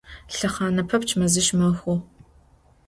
Lhexhane 0.35 0.83
pepçç 0.89 1.09
meziş 1.19 1.49
mexhu. 1.59 1.93